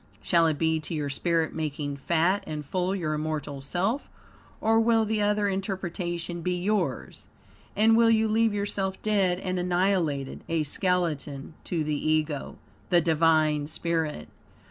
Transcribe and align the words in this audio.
Shall 0.23 0.47
it 0.47 0.57
be 0.57 0.79
to 0.79 0.95
your 0.95 1.09
spirit 1.11 1.53
making 1.53 1.95
fat 1.95 2.43
and 2.47 2.65
full 2.65 2.95
your 2.95 3.13
immortal 3.13 3.61
self, 3.61 4.09
or 4.59 4.79
will 4.79 5.05
the 5.05 5.21
other 5.21 5.47
interpretation 5.47 6.41
be 6.41 6.57
yours? 6.59 7.27
And 7.75 7.95
will 7.95 8.09
you 8.09 8.27
leave 8.27 8.51
yourself 8.51 8.99
dead 9.03 9.37
and 9.37 9.59
annihilated, 9.59 10.43
a 10.49 10.63
skeleton, 10.63 11.53
to 11.65 11.83
the 11.83 11.93
Ego, 12.11 12.57
the 12.89 12.99
Divine 13.01 13.67
spirit? 13.67 14.27